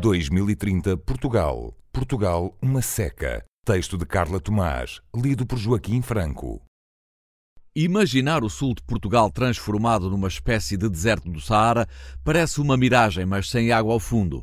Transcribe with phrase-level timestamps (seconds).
[0.00, 1.76] 2030 Portugal.
[1.92, 3.44] Portugal, uma seca.
[3.66, 6.62] Texto de Carla Tomás, lido por Joaquim Franco.
[7.76, 11.86] Imaginar o sul de Portugal transformado numa espécie de deserto do Saara
[12.24, 14.42] parece uma miragem, mas sem água ao fundo.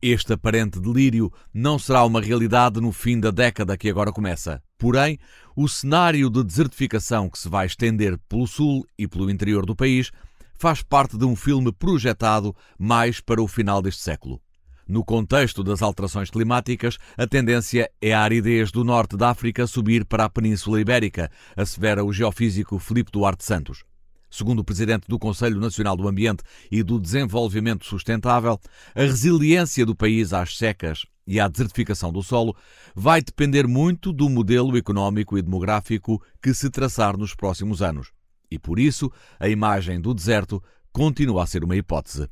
[0.00, 4.62] Este aparente delírio não será uma realidade no fim da década que agora começa.
[4.78, 5.18] Porém,
[5.54, 10.10] o cenário de desertificação que se vai estender pelo sul e pelo interior do país
[10.54, 14.40] faz parte de um filme projetado mais para o final deste século.
[14.86, 20.04] No contexto das alterações climáticas, a tendência é a aridez do norte da África subir
[20.04, 23.82] para a Península Ibérica, assevera o geofísico Filipe Duarte Santos.
[24.30, 28.60] Segundo o presidente do Conselho Nacional do Ambiente e do Desenvolvimento Sustentável,
[28.94, 32.54] a resiliência do país às secas e à desertificação do solo
[32.94, 38.10] vai depender muito do modelo económico e demográfico que se traçar nos próximos anos.
[38.50, 39.10] E por isso,
[39.40, 40.62] a imagem do deserto
[40.92, 42.28] continua a ser uma hipótese.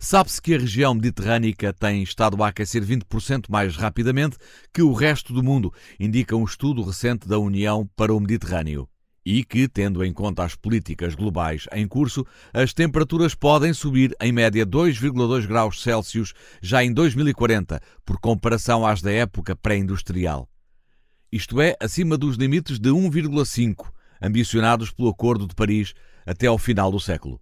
[0.00, 4.36] Sabe-se que a região mediterrânica tem estado a aquecer 20% mais rapidamente
[4.72, 8.88] que o resto do mundo, indica um estudo recente da União para o Mediterrâneo.
[9.26, 14.30] E que, tendo em conta as políticas globais em curso, as temperaturas podem subir em
[14.30, 20.48] média 2,2 graus Celsius já em 2040, por comparação às da época pré-industrial.
[21.30, 23.90] Isto é, acima dos limites de 1,5,
[24.22, 25.92] ambicionados pelo Acordo de Paris
[26.24, 27.40] até ao final do século.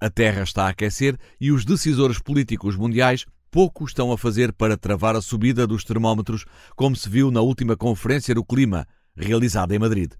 [0.00, 4.76] A Terra está a aquecer e os decisores políticos mundiais pouco estão a fazer para
[4.76, 6.44] travar a subida dos termómetros,
[6.76, 10.12] como se viu na última Conferência do Clima, realizada em Madrid.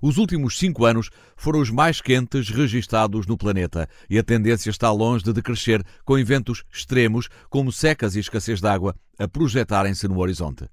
[0.00, 4.92] Os últimos cinco anos foram os mais quentes registados no planeta e a tendência está
[4.92, 10.20] longe de decrescer, com eventos extremos, como secas e escassez de água, a projetarem-se no
[10.20, 10.68] horizonte.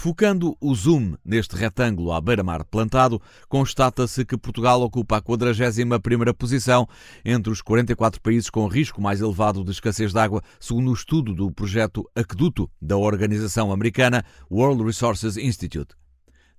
[0.00, 6.86] Focando o zoom neste retângulo à beira-mar plantado, constata-se que Portugal ocupa a 41ª posição
[7.24, 11.34] entre os 44 países com risco mais elevado de escassez de água, segundo o estudo
[11.34, 15.96] do projeto Aqueduto da organização americana World Resources Institute.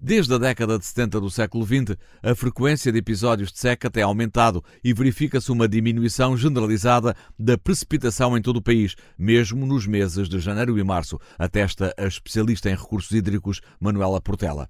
[0.01, 4.01] Desde a década de 70 do século XX, a frequência de episódios de seca tem
[4.01, 10.29] aumentado e verifica-se uma diminuição generalizada da precipitação em todo o país, mesmo nos meses
[10.29, 14.69] de janeiro e março, atesta a especialista em recursos hídricos Manuela Portela.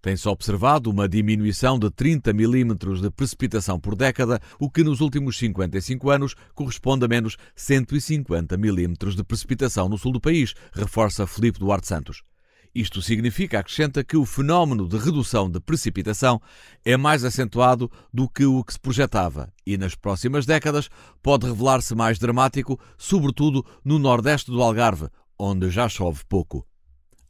[0.00, 5.36] Tem-se observado uma diminuição de 30 milímetros de precipitação por década, o que nos últimos
[5.36, 11.58] 55 anos corresponde a menos 150 milímetros de precipitação no sul do país, reforça Felipe
[11.58, 12.22] Duarte Santos.
[12.74, 16.40] Isto significa, acrescenta, que o fenómeno de redução de precipitação
[16.82, 20.88] é mais acentuado do que o que se projetava e, nas próximas décadas,
[21.22, 26.66] pode revelar-se mais dramático, sobretudo no nordeste do Algarve, onde já chove pouco.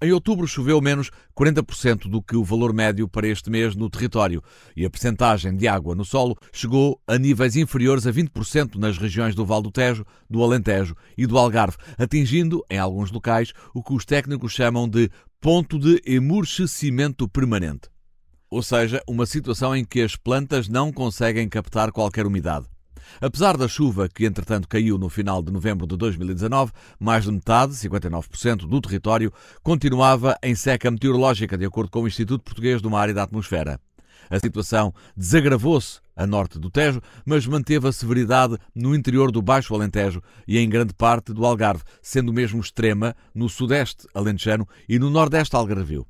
[0.02, 4.42] Em outubro choveu menos 40% do que o valor médio para este mês no território
[4.76, 9.32] e a percentagem de água no solo chegou a níveis inferiores a 20% nas regiões
[9.32, 13.94] do Val do Tejo, do Alentejo e do Algarve, atingindo, em alguns locais, o que
[13.94, 15.08] os técnicos chamam de
[15.40, 17.88] ponto de emurchecimento permanente.
[18.50, 22.71] Ou seja, uma situação em que as plantas não conseguem captar qualquer umidade.
[23.20, 27.72] Apesar da chuva que, entretanto, caiu no final de novembro de 2019, mais de metade,
[27.74, 29.32] 59% do território,
[29.62, 33.80] continuava em seca meteorológica, de acordo com o Instituto Português do Mar e da Atmosfera.
[34.30, 39.74] A situação desagravou-se a norte do Tejo, mas manteve a severidade no interior do Baixo
[39.74, 45.10] Alentejo e em grande parte do Algarve, sendo mesmo extrema no sudeste alentejano e no
[45.10, 46.06] nordeste algarvio.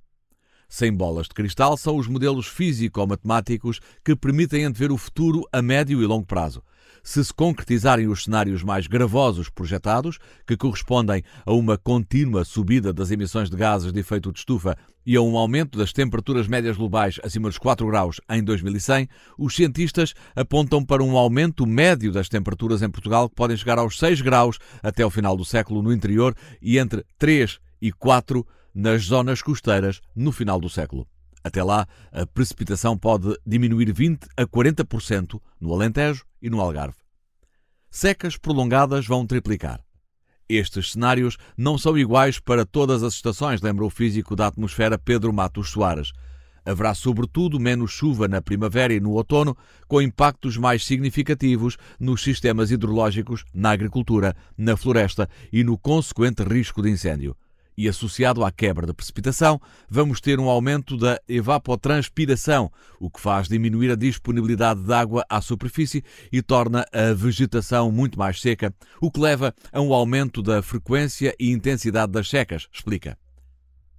[0.73, 6.03] Sem bolas de cristal são os modelos físico-matemáticos que permitem antever o futuro a médio
[6.03, 6.63] e longo prazo.
[7.05, 13.11] Se se concretizarem os cenários mais gravosos projetados, que correspondem a uma contínua subida das
[13.11, 14.75] emissões de gases de efeito de estufa
[15.05, 19.55] e a um aumento das temperaturas médias globais acima dos 4 graus em 2100, os
[19.55, 24.23] cientistas apontam para um aumento médio das temperaturas em Portugal que podem chegar aos 6
[24.23, 29.43] graus até o final do século no interior e entre 3 e 4 nas zonas
[29.43, 31.07] costeiras no final do século.
[31.45, 36.97] Até lá, a precipitação pode diminuir 20 a 40% no Alentejo e no Algarve.
[37.91, 39.81] Secas prolongadas vão triplicar.
[40.49, 45.33] Estes cenários não são iguais para todas as estações, lembra o físico da atmosfera Pedro
[45.33, 46.13] Matos Soares.
[46.65, 49.57] Haverá, sobretudo, menos chuva na primavera e no outono,
[49.89, 56.81] com impactos mais significativos nos sistemas hidrológicos, na agricultura, na floresta e no consequente risco
[56.81, 57.37] de incêndio
[57.77, 62.71] e associado à quebra da precipitação, vamos ter um aumento da evapotranspiração,
[63.01, 68.19] o que faz diminuir a disponibilidade de água à superfície e torna a vegetação muito
[68.19, 73.17] mais seca, o que leva a um aumento da frequência e intensidade das secas, explica.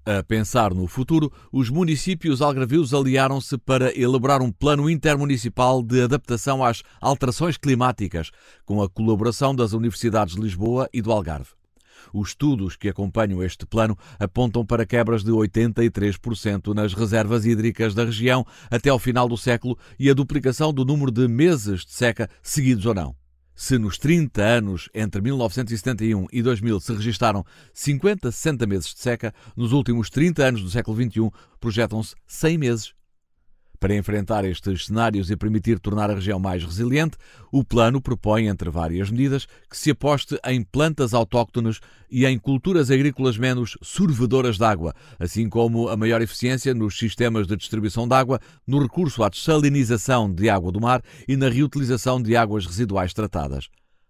[0.06, 6.62] A pensar no futuro, os municípios algravios aliaram-se para elaborar um plano intermunicipal de adaptação
[6.62, 8.30] às alterações climáticas,
[8.66, 11.63] com a colaboração das universidades de Lisboa e do Algarve.
[12.12, 18.06] Os estudos que acompanham este plano apontam para quebras de 83% nas reservas hídricas da
[18.06, 22.30] região até ao final do século e a duplicação do número de meses de seca,
[22.42, 23.16] seguidos ou não.
[23.56, 29.34] Se nos 30 anos entre 1971 e 2000 se registaram 50, 60 meses de seca,
[29.56, 31.30] nos últimos 30 anos do século XXI
[31.60, 32.94] projetam-se 100 meses
[33.84, 37.18] para enfrentar estes cenários e permitir tornar a região mais resiliente,
[37.52, 42.90] o plano propõe, entre várias medidas, que se aposte em plantas autóctones e em culturas
[42.90, 48.16] agrícolas menos sorvedoras de água, assim como a maior eficiência nos sistemas de distribuição de
[48.16, 53.14] água, no recurso à desalinização de água do mar e na reutilização de águas residuais
[53.14, 53.68] tratadas.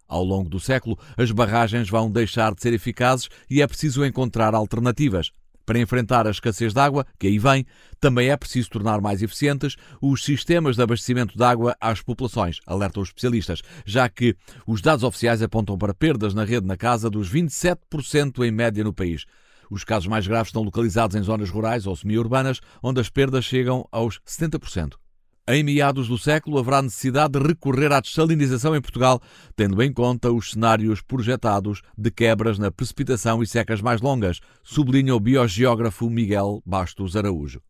[0.07, 4.53] Ao longo do século, as barragens vão deixar de ser eficazes e é preciso encontrar
[4.53, 5.31] alternativas.
[5.65, 7.65] Para enfrentar a escassez de água, que aí vem,
[7.99, 13.01] também é preciso tornar mais eficientes os sistemas de abastecimento de água às populações, alertam
[13.01, 14.35] os especialistas, já que
[14.67, 18.93] os dados oficiais apontam para perdas na rede na casa dos 27% em média no
[18.93, 19.25] país.
[19.69, 23.87] Os casos mais graves estão localizados em zonas rurais ou semi-urbanas, onde as perdas chegam
[23.91, 25.02] aos 70%.
[25.45, 29.21] Em meados do século haverá necessidade de recorrer à desalinização em Portugal,
[29.57, 35.13] tendo em conta os cenários projetados de quebras na precipitação e secas mais longas, sublinha
[35.13, 37.61] o biogeógrafo Miguel Bastos Araújo.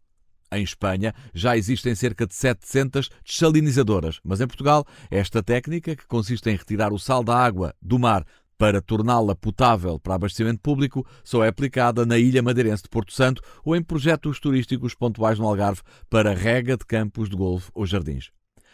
[0.52, 6.48] Em Espanha já existem cerca de 700 desalinizadoras, mas em Portugal esta técnica, que consiste
[6.52, 8.24] em retirar o sal da água do mar
[8.64, 13.42] para torná-la potável para abastecimento público, só é aplicada na ilha madeirense de Porto Santo
[13.62, 18.32] ou em projetos turísticos pontuais no Algarve para rega de campos de golfe ou jardins.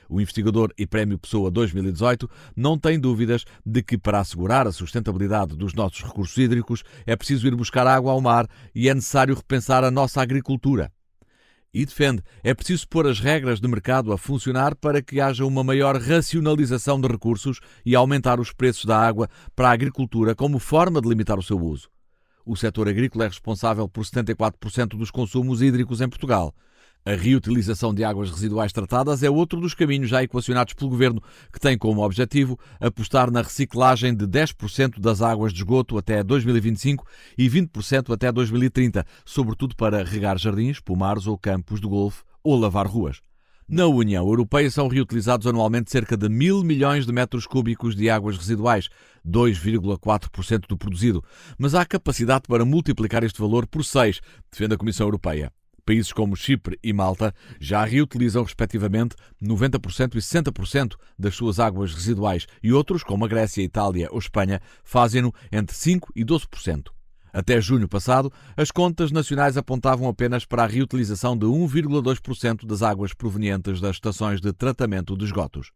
[0.07, 5.55] O investigador e Prémio Pessoa 2018 não tem dúvidas de que, para assegurar a sustentabilidade
[5.55, 9.83] dos nossos recursos hídricos, é preciso ir buscar água ao mar e é necessário repensar
[9.83, 10.91] a nossa agricultura
[11.73, 15.63] e defende é preciso pôr as regras de mercado a funcionar para que haja uma
[15.63, 21.01] maior racionalização de recursos e aumentar os preços da água para a agricultura como forma
[21.01, 21.89] de limitar o seu uso.
[22.45, 26.53] O setor agrícola é responsável por 74% dos consumos hídricos em Portugal.
[27.09, 31.59] A reutilização de águas residuais tratadas é outro dos caminhos já equacionados pelo Governo, que
[31.59, 37.03] tem como objetivo apostar na reciclagem de 10% das águas de esgoto até 2025
[37.35, 42.85] e 20% até 2030, sobretudo para regar jardins, pomares ou campos de golfe ou lavar
[42.85, 43.21] ruas.
[43.67, 48.37] Na União Europeia são reutilizados anualmente cerca de mil milhões de metros cúbicos de águas
[48.37, 48.87] residuais,
[49.27, 51.23] 2,4% do produzido,
[51.57, 54.21] mas há capacidade para multiplicar este valor por 6,
[54.51, 55.51] defende a Comissão Europeia.
[55.89, 62.45] Países como Chipre e Malta já reutilizam, respectivamente, 90% e 60% das suas águas residuais
[62.61, 66.89] e outros, como a Grécia, Itália ou Espanha, fazem-no entre 5% e 12%.
[67.33, 73.11] Até junho passado, as contas nacionais apontavam apenas para a reutilização de 1,2% das águas
[73.11, 75.71] provenientes das estações de tratamento de esgotos.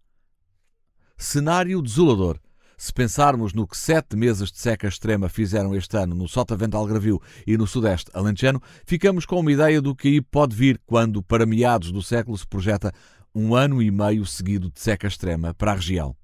[1.18, 2.40] Cenário desolador
[2.78, 7.22] se pensarmos no que sete meses de seca extrema fizeram este ano no Sotavento Algravio
[7.46, 11.46] e no Sudeste Alentejano, ficamos com uma ideia do que aí pode vir quando, para
[11.46, 12.92] meados do século, se projeta
[13.34, 16.16] um ano e meio seguido de seca extrema para a região.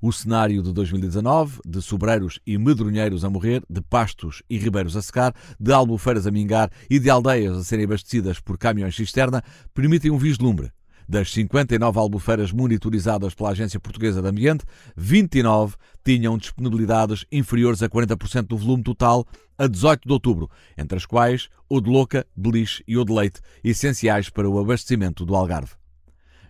[0.00, 5.02] O cenário de 2019, de sobreiros e medronheiros a morrer, de pastos e ribeiros a
[5.02, 9.42] secar, de albufeiras a mingar e de aldeias a serem abastecidas por caminhões cisterna,
[9.74, 10.70] permitem um vislumbre.
[11.08, 15.74] Das 59 albufeiras monitorizadas pela Agência Portuguesa de Ambiente, 29
[16.04, 21.48] tinham disponibilidades inferiores a 40% do volume total a 18 de outubro, entre as quais
[21.66, 25.77] o de Louca, Beliche e o de Leite, essenciais para o abastecimento do Algarve.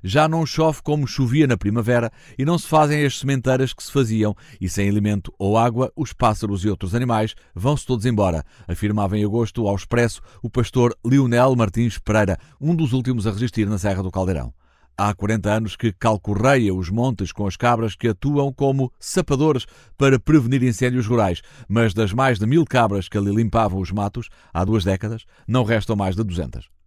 [0.03, 3.93] Já não chove como chovia na primavera e não se fazem as sementeiras que se
[3.93, 9.19] faziam, e sem alimento ou água, os pássaros e outros animais vão-se todos embora, afirmava
[9.19, 13.79] em agosto ao Expresso o pastor Lionel Martins Pereira, um dos últimos a resistir na
[13.79, 14.53] Serra do Caldeirão.
[15.01, 19.65] Há 40 anos que calcorreia os montes com as cabras que atuam como sapadores
[19.97, 24.29] para prevenir incêndios rurais, mas das mais de mil cabras que ali limpavam os matos,
[24.53, 26.78] há duas décadas, não restam mais de 200.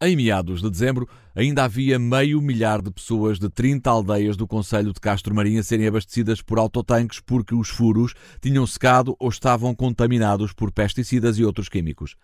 [0.00, 4.92] Em meados de dezembro, ainda havia meio milhar de pessoas de 30 aldeias do Conselho
[4.92, 9.74] de Castro Marinho a serem abastecidas por autotanques porque os furos tinham secado ou estavam
[9.74, 12.14] contaminados por pesticidas e outros químicos.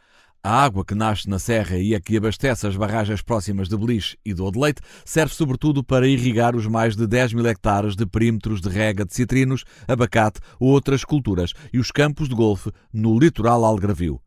[0.41, 4.17] A água que nasce na serra e a que abastece as barragens próximas de Beliche
[4.25, 8.61] e do Odeleite serve sobretudo para irrigar os mais de 10 mil hectares de perímetros
[8.61, 13.65] de rega de citrinos, abacate ou outras culturas e os campos de golfe no litoral
[13.65, 14.24] algravio.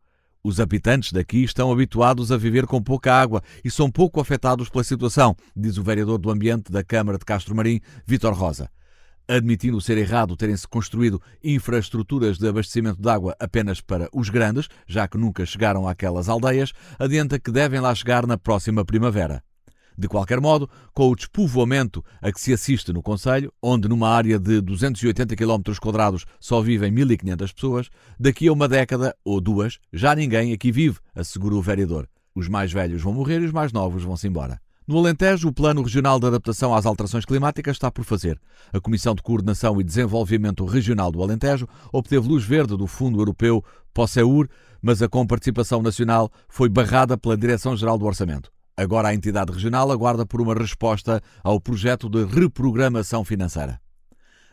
[0.48, 4.82] Os habitantes daqui estão habituados a viver com pouca água e são pouco afetados pela
[4.82, 8.70] situação, diz o vereador do Ambiente da Câmara de Castro Marim, Vítor Rosa.
[9.28, 15.06] Admitindo ser errado terem-se construído infraestruturas de abastecimento de água apenas para os grandes, já
[15.06, 19.44] que nunca chegaram àquelas aldeias, adianta que devem lá chegar na próxima primavera.
[19.98, 24.38] De qualquer modo, com o despovoamento a que se assiste no Conselho, onde numa área
[24.38, 25.72] de 280 km
[26.38, 31.56] só vivem 1.500 pessoas, daqui a uma década ou duas já ninguém aqui vive, assegura
[31.56, 32.08] o vereador.
[32.32, 34.60] Os mais velhos vão morrer e os mais novos vão-se embora.
[34.86, 38.40] No Alentejo, o Plano Regional de Adaptação às Alterações Climáticas está por fazer.
[38.72, 43.64] A Comissão de Coordenação e Desenvolvimento Regional do Alentejo obteve luz verde do Fundo Europeu
[43.92, 44.48] POSEUR,
[44.80, 48.50] mas a comparticipação nacional foi barrada pela Direção-Geral do Orçamento.
[48.78, 53.80] Agora a entidade regional aguarda por uma resposta ao projeto de reprogramação financeira.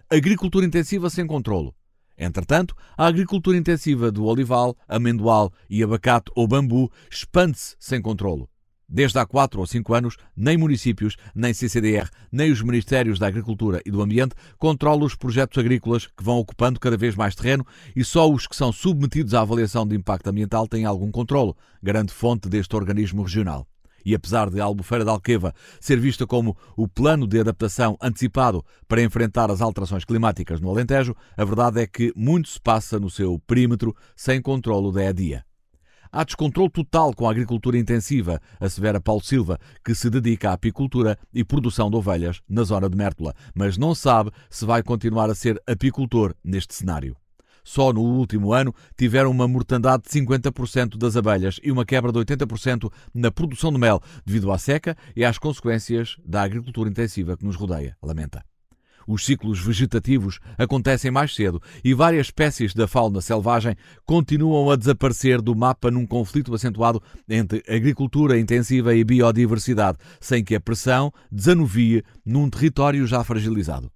[0.09, 1.75] Agricultura intensiva sem controlo.
[2.17, 8.49] Entretanto, a agricultura intensiva do olival, amendoal e abacate ou bambu expande-se sem controlo.
[8.89, 13.79] Desde há 4 ou 5 anos, nem municípios, nem CCDR, nem os Ministérios da Agricultura
[13.85, 17.63] e do Ambiente controlam os projetos agrícolas que vão ocupando cada vez mais terreno
[17.95, 22.11] e só os que são submetidos à avaliação de impacto ambiental têm algum controlo, grande
[22.11, 23.67] fonte deste organismo regional.
[24.05, 29.01] E apesar de Albufeira de Alqueva ser vista como o plano de adaptação antecipado para
[29.01, 33.39] enfrentar as alterações climáticas no Alentejo, a verdade é que muito se passa no seu
[33.39, 35.43] perímetro sem controlo da EDIA.
[36.11, 41.17] Há descontrole total com a agricultura intensiva, assevera Paulo Silva, que se dedica à apicultura
[41.33, 45.35] e produção de ovelhas na zona de Mértola, mas não sabe se vai continuar a
[45.35, 47.17] ser apicultor neste cenário.
[47.65, 52.19] Só no último ano tiveram uma mortandade de 50% das abelhas e uma quebra de
[52.19, 57.43] 80% na produção de mel, devido à seca e às consequências da agricultura intensiva que
[57.43, 58.45] nos rodeia, lamenta.
[59.07, 65.41] Os ciclos vegetativos acontecem mais cedo e várias espécies da fauna selvagem continuam a desaparecer
[65.41, 72.03] do mapa num conflito acentuado entre agricultura intensiva e biodiversidade, sem que a pressão desanuvie
[72.25, 73.91] num território já fragilizado.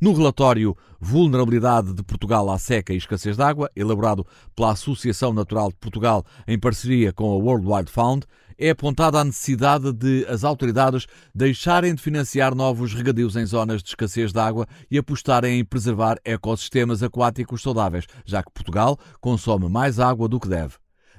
[0.00, 4.24] No relatório Vulnerabilidade de Portugal à Seca e Escassez de Água, elaborado
[4.54, 8.24] pela Associação Natural de Portugal em parceria com a World Wide Fund,
[8.56, 13.88] é apontada a necessidade de as autoridades deixarem de financiar novos regadios em zonas de
[13.88, 19.98] escassez de água e apostarem em preservar ecossistemas aquáticos saudáveis, já que Portugal consome mais
[19.98, 20.74] água do que deve.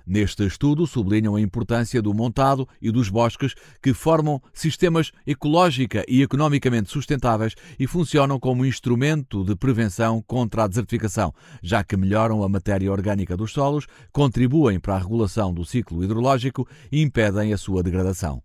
[0.05, 6.21] Neste estudo, sublinham a importância do montado e dos bosques que formam sistemas ecológica e
[6.21, 12.49] economicamente sustentáveis e funcionam como instrumento de prevenção contra a desertificação, já que melhoram a
[12.49, 17.83] matéria orgânica dos solos, contribuem para a regulação do ciclo hidrológico e impedem a sua
[17.83, 18.41] degradação.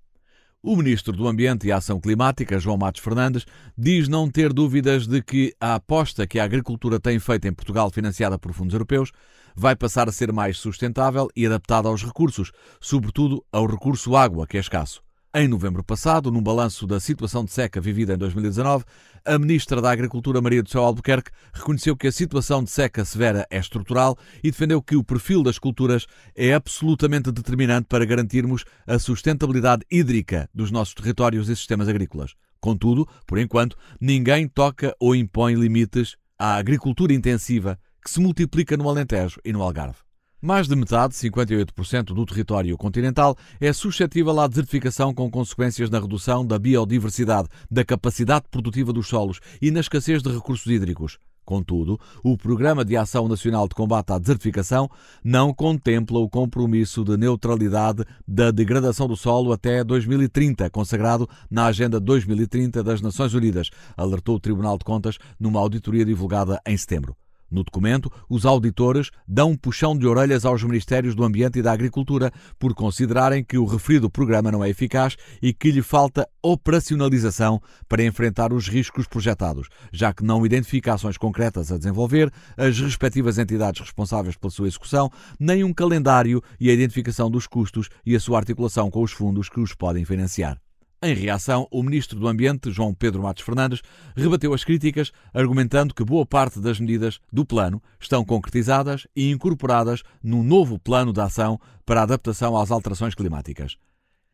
[0.66, 3.44] O Ministro do Ambiente e Ação Climática, João Matos Fernandes,
[3.76, 7.90] diz não ter dúvidas de que a aposta que a agricultura tem feito em Portugal,
[7.90, 9.12] financiada por fundos europeus,
[9.54, 14.56] vai passar a ser mais sustentável e adaptada aos recursos, sobretudo ao recurso água, que
[14.56, 15.03] é escasso.
[15.36, 18.84] Em novembro passado, num balanço da situação de seca vivida em 2019,
[19.24, 23.44] a Ministra da Agricultura, Maria do Céu Albuquerque, reconheceu que a situação de seca severa
[23.50, 28.96] é estrutural e defendeu que o perfil das culturas é absolutamente determinante para garantirmos a
[28.96, 32.36] sustentabilidade hídrica dos nossos territórios e sistemas agrícolas.
[32.60, 38.88] Contudo, por enquanto, ninguém toca ou impõe limites à agricultura intensiva que se multiplica no
[38.88, 40.03] Alentejo e no Algarve.
[40.44, 46.44] Mais de metade, 58% do território continental, é suscetível à desertificação com consequências na redução
[46.44, 51.16] da biodiversidade, da capacidade produtiva dos solos e na escassez de recursos hídricos.
[51.46, 54.90] Contudo, o Programa de Ação Nacional de Combate à Desertificação
[55.24, 61.98] não contempla o compromisso de neutralidade da degradação do solo até 2030, consagrado na Agenda
[61.98, 67.16] 2030 das Nações Unidas, alertou o Tribunal de Contas numa auditoria divulgada em setembro.
[67.54, 71.70] No documento, os auditores dão um puxão de orelhas aos Ministérios do Ambiente e da
[71.70, 77.62] Agricultura por considerarem que o referido programa não é eficaz e que lhe falta operacionalização
[77.88, 83.38] para enfrentar os riscos projetados, já que não identifica ações concretas a desenvolver, as respectivas
[83.38, 85.08] entidades responsáveis pela sua execução,
[85.38, 89.48] nem um calendário e a identificação dos custos e a sua articulação com os fundos
[89.48, 90.63] que os podem financiar.
[91.06, 93.82] Em reação, o ministro do Ambiente, João Pedro Matos Fernandes,
[94.16, 100.02] rebateu as críticas, argumentando que boa parte das medidas do plano estão concretizadas e incorporadas
[100.22, 103.76] no novo plano de ação para a adaptação às alterações climáticas.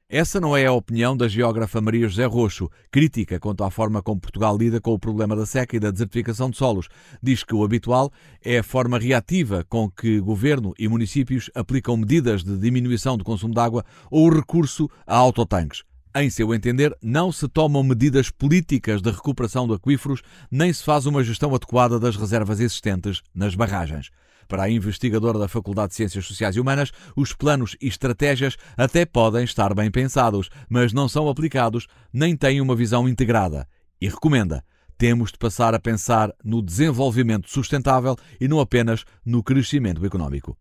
[0.08, 4.20] Essa não é a opinião da geógrafa Maria José Roxo, crítica quanto à forma como
[4.20, 6.86] Portugal lida com o problema da seca e da desertificação de solos.
[7.20, 8.12] Diz que o habitual
[8.44, 13.54] é a forma reativa com que governo e municípios aplicam medidas de diminuição do consumo
[13.54, 15.82] de água ou o recurso a autotanques.
[16.12, 21.06] Em seu entender, não se tomam medidas políticas de recuperação de aquíferos, nem se faz
[21.06, 24.10] uma gestão adequada das reservas existentes nas barragens.
[24.48, 29.06] Para a investigadora da Faculdade de Ciências Sociais e Humanas, os planos e estratégias até
[29.06, 33.68] podem estar bem pensados, mas não são aplicados nem têm uma visão integrada.
[34.00, 34.64] E recomenda:
[34.98, 40.58] temos de passar a pensar no desenvolvimento sustentável e não apenas no crescimento económico.